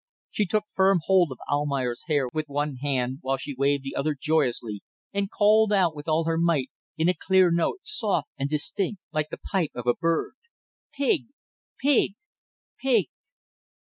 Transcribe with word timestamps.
She 0.31 0.47
took 0.47 0.63
firm 0.73 0.97
hold 1.05 1.31
of 1.31 1.37
Almayer's 1.47 2.05
hair 2.07 2.25
with 2.33 2.47
one 2.47 2.77
hand, 2.77 3.19
while 3.21 3.37
she 3.37 3.53
waved 3.55 3.83
the 3.83 3.95
other 3.95 4.15
joyously 4.19 4.81
and 5.13 5.29
called 5.29 5.71
out 5.71 5.95
with 5.95 6.07
all 6.07 6.23
her 6.25 6.39
might, 6.39 6.71
in 6.97 7.07
a 7.07 7.13
clear 7.13 7.51
note, 7.51 7.81
soft 7.83 8.29
and 8.35 8.49
distinct 8.49 8.99
like 9.11 9.29
the 9.29 9.37
pipe 9.37 9.73
of 9.75 9.85
a 9.85 9.93
bird: 9.93 10.33
"Pig! 10.91 11.27
Pig! 11.79 12.15
Pig!" 12.81 13.09